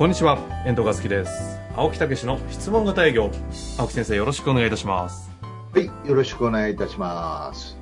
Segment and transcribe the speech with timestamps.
[0.00, 1.60] こんにちは、遠藤和樹です。
[1.76, 3.30] 青木武の質問型営業。
[3.76, 5.30] 青木先生、よろしくお願いいたします。
[5.74, 7.76] はい、よろしくお願いいたします。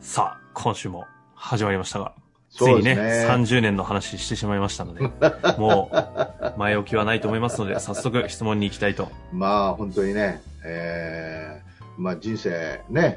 [0.00, 1.06] さあ、今週も
[1.36, 2.16] 始まりましたが、
[2.50, 5.12] つそいうにね、ね30年の話してしまいましたので、
[5.58, 9.06] もう、前置きはないと思いますので、早速質問に行きたいと。
[9.32, 13.16] まあ、本当にね、えー、まあ人生ね、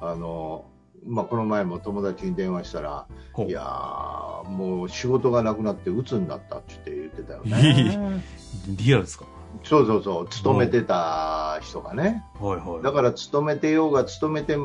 [0.00, 0.64] あの、
[1.06, 8.22] まあこの前も友達に電話したら、いやー、もう仕事がなくなって鬱になったって言ってたよ いね。
[8.68, 9.26] リアルですか？
[9.62, 12.24] そうそうそう、勤めてた人がね。
[12.40, 12.82] はいはい。
[12.82, 14.56] だから勤めてようが勤めて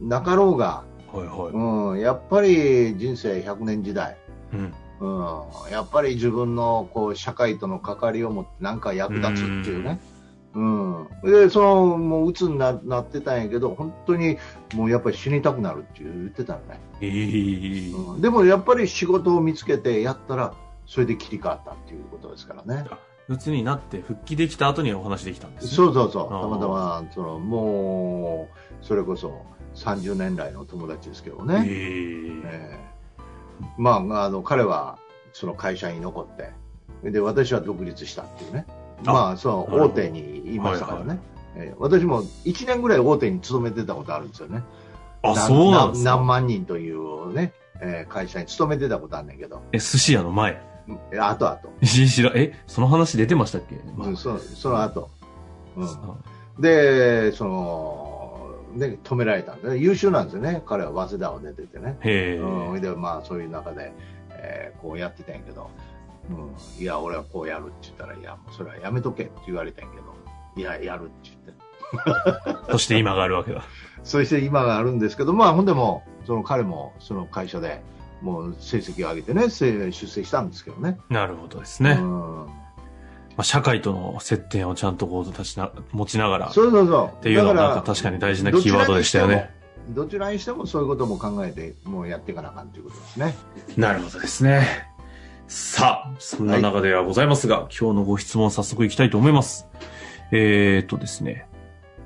[0.00, 1.52] なかろうが、はいはい。
[1.52, 4.16] うん、やっぱり人生100年時代。
[4.52, 4.74] うん。
[5.00, 5.06] う
[5.68, 9.90] ん、やっぱり自分のこう社会との関わりを持って何か役立つっていうね。
[9.90, 10.17] うん、
[11.22, 14.38] でそのもう鬱にななってたんやけど本当に
[14.74, 20.54] もうやっぱり死にたくなるって言ってたのね、えーうん、でもやっぱり仕事を見つけてやったら
[20.86, 22.86] それで切り替わったっていうことですからね。
[23.28, 25.70] 鬱になって復帰できた後にお話できたんですね。
[25.70, 26.28] そうそうそう。
[26.30, 28.48] たまたまそのも
[28.82, 32.78] うそれこそ30年来の友達ですけどえね、ーえ。
[32.82, 32.88] え
[33.76, 34.98] まあ、あの彼は
[35.32, 38.72] その会社に残ってで私は独立したっていうね、あ
[39.04, 41.18] まあ、その大手にいましたからね、はい
[41.56, 44.62] ええ私も1年ぐらい大手に勤めてたことあるんですよね、
[45.22, 46.10] あ、そうなんですか？
[46.10, 50.60] 何万人という、ねええ会社に勤めてたことあるんだけど、え、寿司屋の前？
[51.12, 55.10] えあとあと、し知ら、え、その話出てましたっけ、まあうんそその後、
[55.76, 55.84] うん。
[55.84, 56.16] あ
[56.58, 61.96] でそので止められたんで、優秀なんですよね、彼は早稲田を出ててね。
[62.00, 62.38] へえ。
[62.38, 63.92] うん、でまあそういう中で、
[64.30, 65.70] えーこうやってたんやけど、
[66.30, 70.14] うん、いや俺はこうやるって言ったらいやもうそれはやめとけって言われたんやけど
[70.56, 71.68] いややるって言って
[72.72, 73.62] そして今があるわけだ。
[74.04, 77.82] そして今があるんですけどまあほんでもその彼もその会社で
[78.20, 81.92] もう成績を上げてねせ出世したんですけどねなるほどですね。
[81.92, 82.48] うん、ま
[83.38, 86.48] あ、社会との接点をちゃんとこう立ちな、持ちながら。
[86.48, 89.54] っそうそうそうていうのはだからなんか確かに大事なキーワードでしたよね。
[89.90, 93.34] どちらにしてもそういうことも考えてもうやっていかなあかんということですね
[93.78, 94.90] なるほどですね。
[95.48, 99.66] さあ、そんな中ではございますが、今日のご質問早速いきたいと思います。
[100.30, 101.48] えー、っとですね、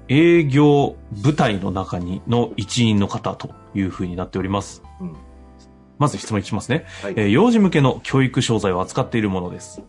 [0.06, 4.82] 営業部隊の中にの一員の方というふうになっております。
[5.00, 5.16] うん
[5.98, 6.84] まず質問いきますね。
[7.02, 9.82] はい、えー幼児向けの教育商材を扱っているものです。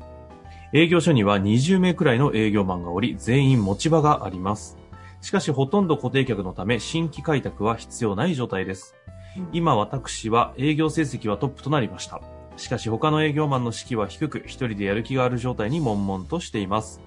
[0.72, 4.78] 営業所には20名くらいの営業マンがおり、全員持ち場があります。
[5.22, 8.96] しかしほとんど固定客のため新規開拓は必要ない状態です。
[9.38, 12.22] うん今私は営業成績はトップとなりました。
[12.58, 17.02] しかし他の営業マンの士気は低く、一人でやる気がある状態に悶々としています。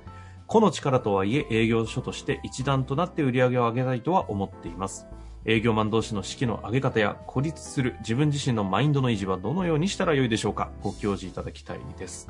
[0.46, 5.06] 個の力とはいえ営業所として一段となって売り上げを上げたいとは思っています。
[5.44, 12.28] 営業マン同士の士気の上げ方や孤立する自分自身のマインドの維持はどのようにしたらよいでしょうかご教示いただきたいです。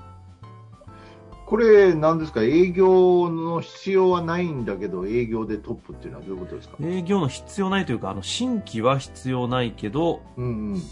[1.47, 10.83] これ、なんですか、営業の必要はないんだけど、営業でトップっていうのはどういうことですか、営業の必要ないというか、あの、新規は必要ないけど、うんうん、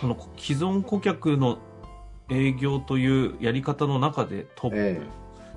[0.00, 1.58] その既存顧客の
[2.28, 5.00] 営業というやり方の中でトップ、え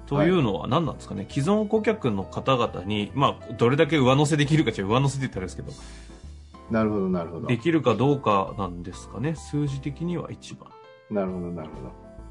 [0.07, 7.47] というのは何なんですかね、既存顧客の方々に、まあ、どれだけ上乗せできるかじゃ上乗せって言ったらですけど、えなるほど、なるほど。
[7.47, 10.69] できるかどうかなんですかね、数字的には一番。
[11.11, 11.69] なるほど、なる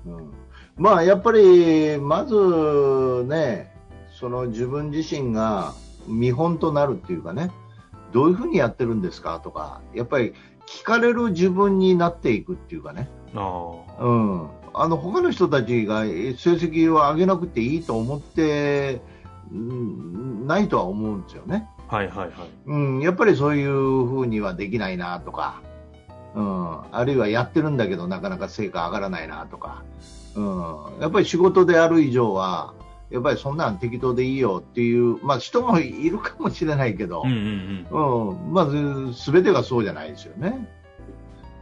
[0.05, 0.17] ほど。
[0.17, 0.33] うん、
[0.77, 3.73] まあ、やっぱり、まずね、
[4.19, 5.75] その自分自身が
[6.09, 7.51] 見本となるっていうかね、
[8.13, 10.35] どういうふうにやってるんですかとか、やっぱり
[10.69, 14.05] 聞かれる自分になっていくっていうかね、ああ。
[14.05, 19.01] うん、あの他の人たちが成績を上げなくていいと思って
[19.51, 21.67] うんないとは思うんですよね。
[21.89, 22.31] はいはいはい。
[22.67, 25.63] うん、やっぱりそういうふうにはできないなとか、
[26.35, 29.83] うん、あるいはやってるんだけどなかなか成果上がらないなとか、
[30.37, 32.75] うん、やっぱり仕事である以上は、
[33.11, 38.31] やっぱりそんなん適当でいいよっていう、まあ人もいるかもしれないけどうん、うんうん。
[38.31, 40.69] うん、まず全てがそうじゃないですよね。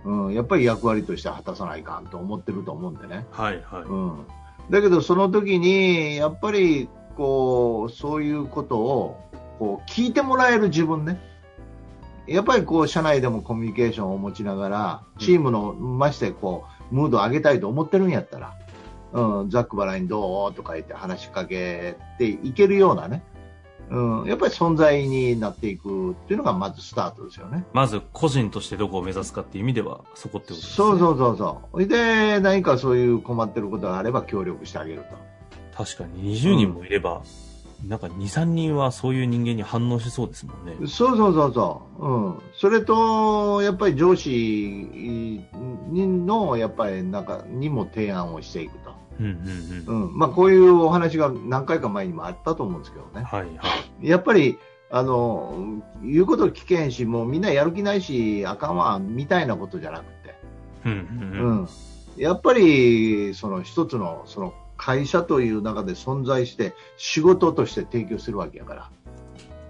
[0.04, 3.26] うん、やっぱり役割として果たさないかんと思ってると思うんでね。
[3.31, 3.82] はいはい。
[3.82, 4.26] うん、
[4.70, 9.20] だけどその時にやっぱりこうそういうことを
[9.58, 11.20] こう聞いてもらえる自分ね
[12.26, 18.56] やっぱりこう社内でもコミュニケーションを持ちながらチームのましてこうムードを上げたいと思ってるんやったら、
[19.16, 23.22] うん、ざっくばらんにどうとか言って話しかけていけるようなね、
[23.88, 27.64] うん、やっぱり存在になっていくっていうのがまずスタートですよね。
[27.72, 30.74] まず個人としてどこを目指すかっていう意味ではそこってことですね。
[30.76, 31.86] そうそうそうそう。
[31.86, 35.84] で、何かそういう困ってることがあれば協力してあげると。
[35.84, 37.22] 確かに20人もいれば、
[37.86, 40.74] なんか2、3人はそういう人間に反応しそうですもんね。
[40.86, 42.06] そうそうそうそう。
[42.06, 42.38] うん。
[42.54, 45.40] それと、やっぱり上司
[45.92, 49.06] の、やっぱりなんか、にも提案をしていくと。
[49.20, 50.04] うんうんうん。
[50.04, 50.18] うん。
[50.18, 53.24] まあ、こういうお話が何回か前にもあったと思うんですけどね。
[53.24, 53.46] はいは
[54.02, 54.08] い。
[54.08, 54.58] やっぱり、
[54.90, 60.34] あの、言うこと聞けんし、もうみんなやる気ないし、あかんわ、みたいなことじゃなくて。
[60.84, 61.62] うんうんううん。
[61.62, 61.68] ん。
[62.16, 68.90] やっぱり、その一つの、その会社という中で存在して、仕事として提供するわけやから。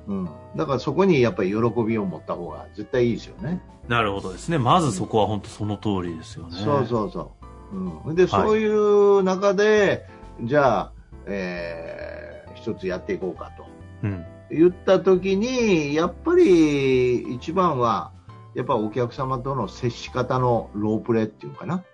[0.09, 0.29] うん。
[0.57, 3.61] だからそこにやっぱり喜びを持った方が絶対いいですよね。
[3.89, 4.59] なるほどですね。
[4.59, 6.59] まずそこは本当その通りですよね。
[6.59, 7.33] そうそうそ
[7.73, 8.09] う。
[8.09, 8.15] うん。
[8.15, 10.07] で、そういう中で、
[10.43, 10.93] じゃあ、
[11.27, 13.67] えー、一つやっていこうかと。
[14.03, 14.25] うん。
[14.51, 18.13] 言った時に、やっぱり一番は、
[18.55, 21.85] やっぱお客様との接し方のロープレーっていうかな。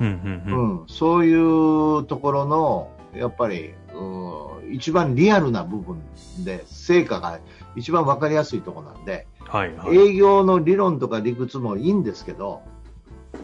[0.00, 0.80] うんうんうん。
[0.80, 6.02] うん、そういうところの、やっぱり、うん、一番リアルな部分
[6.44, 7.38] で、成果が
[7.76, 9.96] 一番わかりやすいところなんで、はいはい。
[9.96, 12.62] 営業の理論とか理屈もいいんですけど、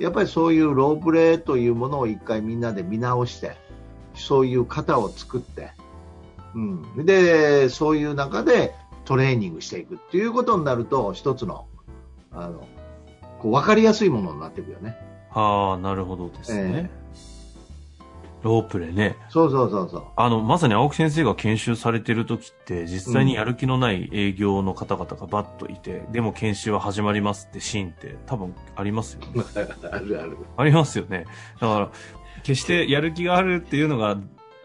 [0.00, 3.56] やっぱりそういうロープレーというものを一回みんなで見直して、
[4.14, 5.70] そういう型を作って、
[6.54, 6.60] う
[7.00, 8.74] ん、で、そういう中で
[9.04, 11.66] トレーニングしていくっていうことになると、一つの、
[12.32, 12.66] あの、
[13.40, 14.96] こう分かりやすいものになっていくよね。
[15.30, 16.90] ああ、なるほどですね。
[18.42, 19.16] ロープレね。
[19.28, 20.04] そうそうそうそう。
[20.16, 29.44] あの、まさに青木先生が研修されてる時って、実際にやる気のない営業の方々がバッといて、でも研修は始まりますってシーンって多分ありますよね。
[29.90, 30.36] あるある。
[30.56, 31.24] ありますよね。
[31.60, 31.90] だから、
[32.42, 34.16] 決してやる気があるっていうのが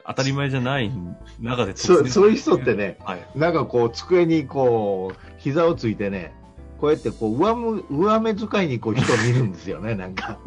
[0.05, 0.91] 当たり前じゃない
[1.39, 3.25] 中でそうそういう人ってね、はい。
[3.35, 6.33] なんかこう、机にこう、膝をついてね、
[6.79, 10.37] こうやってこう上む、上目遣いにこう人を見るんですよね、なんか。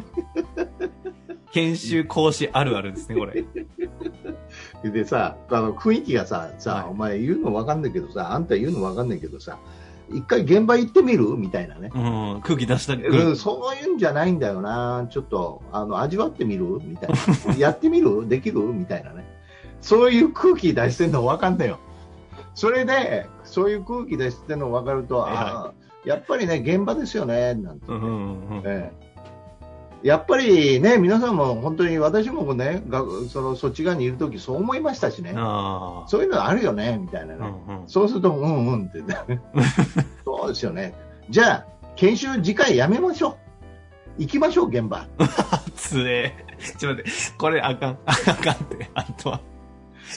[1.57, 3.43] 研修講師あるあるですね、これ。
[4.91, 9.59] でさ、あの雰囲気がさ、さ、はいお前言うのわかんないけどさ、あんた言うのわかんないけどさ、
[10.11, 11.25] 一回現場行ってみる？
[11.39, 11.91] みたいなね。
[11.95, 15.07] うん、空気出したり、うん、そういうんじゃないんだよな。
[15.09, 16.79] ちょっと、あの、味わってみる？
[16.85, 17.11] みたい
[17.49, 17.55] な。
[17.57, 18.29] やってみる？
[18.29, 18.61] できる？
[18.61, 19.25] みたいなね。
[19.81, 21.79] そういう空気出してんのわかんないよ。
[22.55, 25.75] それで、そういう空気出してんの分かると、はいああ、
[26.05, 28.63] やっぱりね、現場ですよね、なんて、うんうんうん。
[28.67, 29.06] ええ
[30.07, 35.33] やっぱりね、皆さんも本当に私もね、がそのそっち側にいるときそう思いましたしね。
[35.33, 37.41] そういうのあるよね、みたいなね。
[37.67, 37.89] うんうん。
[37.89, 39.17] そうすると、うんうんって、ね、
[40.25, 40.95] そうですよね。
[41.29, 41.67] じゃあ、
[41.97, 44.23] 研修次回やめましょう。
[44.23, 45.09] 行きましょう、現場。
[45.75, 46.37] つえ。
[46.79, 49.41] ちょっと待って、これあかん、 あかんって、あとは。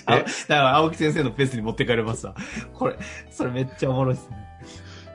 [0.06, 2.36] だから青木先生のペースに持ってかれますわ。
[2.76, 2.96] これ、
[3.32, 4.38] それめっちゃおもろいですね。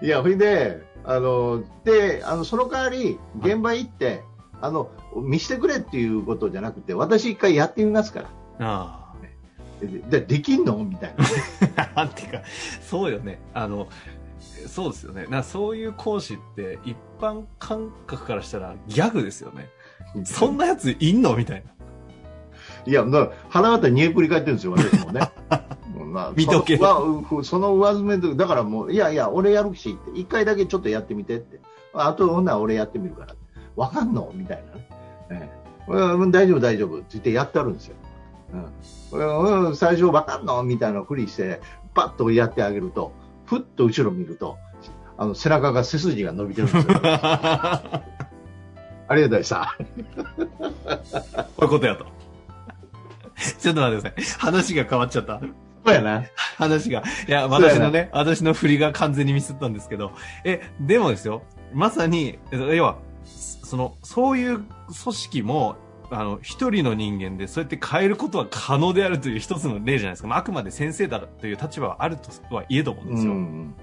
[0.03, 4.25] いや、それで、あの、で、あの、その代わり、現場行って、
[4.65, 8.31] あの、見してくれっていうことじゃなくて、私一回やってみますから。
[8.61, 9.15] あ
[9.81, 11.25] で、でできんのみたいな。
[11.85, 11.91] あ。
[12.05, 12.41] なんていうか、
[12.81, 13.41] そうよね。
[13.53, 13.89] あの、
[14.67, 15.27] そうですよね。
[15.29, 19.69] なそういう講師って、一般感覚からしたらギャグですよね。
[20.25, 21.71] そんなやついんのみたいな。
[22.87, 25.31] いや、だ腹渡にえくり返ってるんですよ、私もね。
[25.95, 31.61] まあ見とけそその上詰めとだからもう、いやいや、俺やるし一回だけちょっとやってみてって。
[31.93, 33.44] あと、ほんなら俺やってみるからって。
[33.77, 34.31] わかんの？
[34.35, 34.65] みたい
[35.31, 35.51] なね。
[35.51, 37.97] ええうん、大丈夫、大丈夫って言ってやってあるんですよ。
[39.13, 40.63] うんうん、最初わかんの？
[40.63, 41.61] みたいなふりして、
[41.95, 43.13] パッとやってあげると、
[43.45, 44.59] ふっと後ろ見ると、
[45.19, 47.01] あの背中が背筋が伸びてるんですよ。
[49.07, 51.37] ありがとうございました。
[51.37, 52.07] こういうことやと。
[53.59, 54.39] ちょっと待ってください。
[54.39, 55.41] 話が変わっちゃった。
[55.85, 56.25] そうやな。
[56.57, 57.03] 話が。
[57.29, 60.13] いや、私のね、私の振りが完全にミスったんですけど。
[60.45, 61.43] え、でもですよ、
[61.75, 62.97] まさに、え要は、
[63.75, 64.69] その、そういう組
[65.15, 65.75] 織も、
[66.09, 70.29] あの、一人の人間で、そうやって変えることは可能であるという一つの例じゃないですか。
[70.29, 73.33] まあ、あくまで先生だという立場はあるとはいえどもうですよ。
[73.33, 73.75] ん。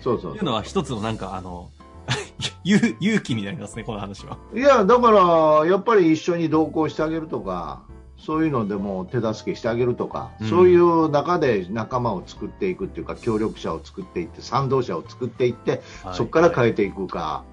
[0.00, 1.70] そうそうというのは一つのなんか、あの、
[2.64, 4.38] 勇勇気になりますね、この話は。
[4.56, 7.82] いや、だから、やっぱり一緒に同行してあげるとか、
[8.18, 15.80] そういうのでも手助けしてあげるとか、うんそういう中で仲間を作っていくっていうか、協力者を作っていって、賛同者を作っていって、
[16.12, 17.44] そこから変えていくか、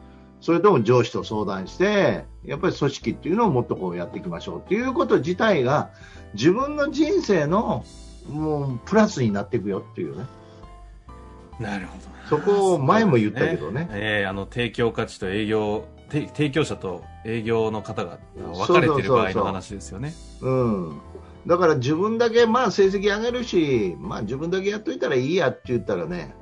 [0.41, 5.89] それとも上司と相談して、やっぱり組織っていうのをもっとこうやっていきましょうっていうこと自体が、
[6.33, 7.83] 自分の人生の
[8.29, 10.25] もうプラスになっていくよっていうね。
[11.59, 12.29] なるほどな。
[12.29, 20.13] そこを前も言ったけどねええあの、提供価値と営業て提供者と営業の方が分かれてる場合の話ですよね。
[20.41, 21.01] うん。
[21.47, 26.35] だから自分だけ、まあ成績上げるし、まあ自分だけやっといたらいいやって言ったらね、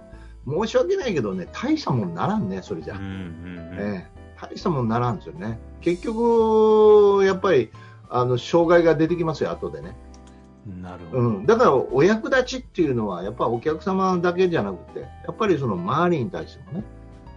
[0.48, 2.96] 申し訳ないけどね、大したもんならんね、それじゃ。
[2.96, 5.60] うんうんうんええ大したもんならんですよね。
[5.82, 7.72] 結局、やっぱり、
[8.10, 9.96] あの、障害が出てきますよ、後でね。
[10.82, 11.22] なるほど。
[11.24, 11.46] うん。
[11.46, 16.84] だから、お役立ちっていうのは、やっぱお客様だけじゃなくて、やっぱりその周りに対してもね、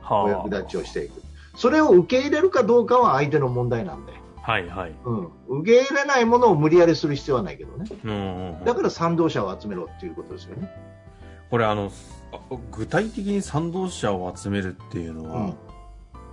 [0.02, 1.22] はお役立ちをしていく。
[1.56, 4.12] それを受け入れるかどうかは相手の問題なんで。
[4.42, 4.94] はいはい。
[5.04, 5.28] うん。
[5.60, 7.86] 受け入れないものを無理やりする必要はないけどね。
[8.04, 10.70] うんうんうんだから賛同者を集めろっていうことですよね。
[11.50, 11.90] これあの、
[12.32, 12.38] あ
[12.72, 15.54] 具体的に賛同者を集めるっていうのは、うん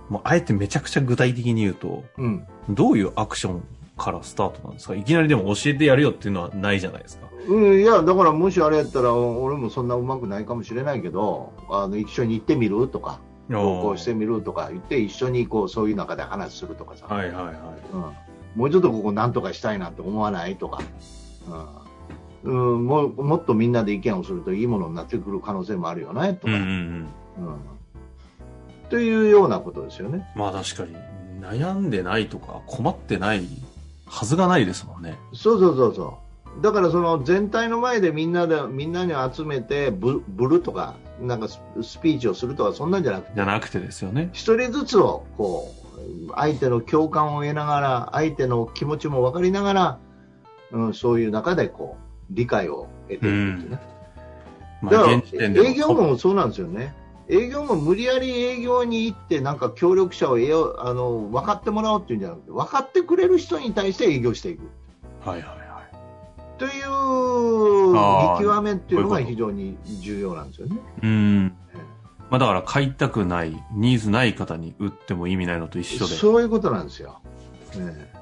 [0.08, 2.46] もうあえてめちゃくちゃ具体的に言うと、うん。
[2.70, 3.62] どういうアクション
[3.94, 4.94] からスタートなんですか？
[4.94, 7.28] いきなりでも教えてやるよっていうのはないじゃないですか。
[7.46, 13.20] うん、いや、だからもしあれやったら、俺もそんなうまくないかもしれないけど、あの、一緒に行ってみるとか、
[13.50, 17.06] 投稿してみるとか言って、一緒にこう、そういう中で話するとかさ。
[17.06, 17.54] はいはいはい。
[17.92, 18.00] うん。
[18.54, 20.82] もうちょっとここなんとかしたいなって思わないとか。
[21.46, 21.66] うん。
[22.44, 26.52] うん、もうもっとみんなで意見をするといいものになってくる可能性もあるよね、とか。
[26.54, 27.46] うんうんうん。
[27.46, 27.78] うん
[28.88, 30.26] というようなことですよね。
[30.34, 30.96] まあ確かに、
[31.40, 33.46] 悩んでないとか困ってない
[34.06, 35.18] はずがないですもんね。
[35.34, 36.18] そうそうそうそ
[36.58, 36.62] う。
[36.62, 44.30] だからその全体の前でみんなで、みんなに集めてブ、ブルとか、なんかススピーチをするとか、そんなんじゃなくて、じゃなくてですよね。
[44.32, 45.74] 一人ずつを、こ
[46.28, 49.98] う、相手の共感を得ながら、相手の気持ちも分かりながら、
[50.72, 53.80] うん、そういう中でこう、理解を得ていくっていうね。
[54.82, 56.94] まだから、営業もそうなんですよね。
[57.28, 64.62] 営業も無理やり営業に行って、なんか協力者を得よう、あの、分かってもらおうっていうんじゃなくて、分かってくれる人に対して営業していく。
[65.24, 66.58] はいはいはい。
[66.58, 70.76] という見極めっていうのが非常に重要なんですよね。
[71.02, 71.56] うん。
[71.74, 71.76] え
[72.30, 76.14] まあだから買いたくない、ニーズない方に売っても意味ないのと一え緒で。
[76.14, 77.20] そういうことなんですよ。
[77.76, 78.17] え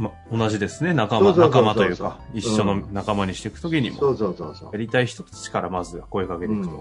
[0.00, 0.94] まあ同じですね。
[0.94, 4.78] 仲間、仲間というか、一緒の仲間にしていくときにも、えそうそうそうそうや。
[4.78, 6.70] りたい人たちからまずは声かけていくと。
[6.70, 6.80] うん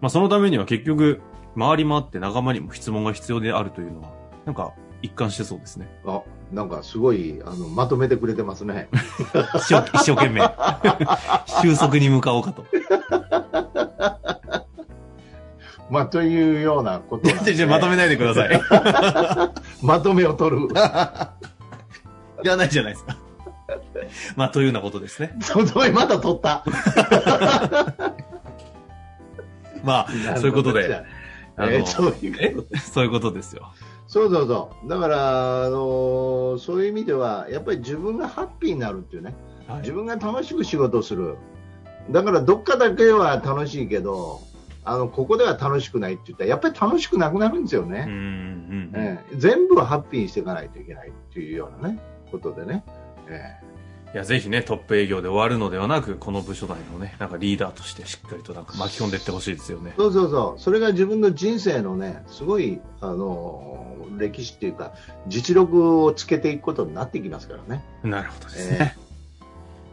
[0.00, 1.20] まあそのためには結局、
[1.58, 4.12] 回り回って仲間にも質問が必要であるというのは、
[4.46, 4.72] なんか
[5.02, 5.90] 一貫してそうですね。
[6.06, 6.22] あ、
[6.52, 8.88] なんかすごい、あの、まとめてくれてますね。
[9.56, 10.40] 一生一生懸命、
[11.62, 12.64] 収束に向かおうかと。
[15.90, 18.62] まあ、というようなことなんで、 じゃまとめないでください。
[19.82, 20.68] まとめを取る。
[22.42, 23.16] いらないじゃないですか。
[24.36, 25.36] まあ、というようなことですね。
[25.40, 26.64] そのまた取った。
[29.84, 31.04] まあ、そういうことで。
[31.58, 32.78] えーそういうことえ？
[32.78, 33.70] そういうことですよ。
[34.06, 34.88] そうそうそう。
[34.88, 39.34] だから、あのーそういう意味では、やっぱり自分がハッピーになるっていうね。
[39.68, 41.36] はい自分が楽しく仕事をする。
[42.10, 44.40] だから、どっかだけは楽しいけど、
[44.84, 48.04] あの、ここでは楽しくないって言ったら、やっぱり楽しくなくなるんですよね。
[48.08, 48.92] うんうんうん。
[48.94, 51.98] ええ全部をハッピーにしていかないといけないっていうようなね、
[52.30, 52.84] ことでね。
[53.28, 53.56] え
[54.12, 59.94] いや、ぜひね、トップ営業で終わるのではなく、この部署内のね、なんかリーダーとしてしっかりとなんか巻き込んでいってほしいですよねえ。
[59.96, 60.60] そうそうそう。
[60.60, 64.92] それが自分の人生のね、すごい、あのー歴史っていうか、
[65.26, 67.82] 実力をつけていくことになってきますからね。
[68.04, 68.96] なるほどですね。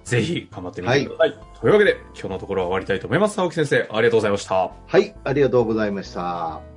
[0.04, 1.40] ぜひ頑張ってみてください。
[1.60, 3.40] というわけで、今日のところは終わりたいと思います。
[3.40, 4.72] 青木先生、ありがとうございました。
[4.86, 6.77] はい、ありがとうございました。